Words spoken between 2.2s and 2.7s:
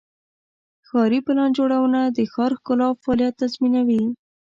ښار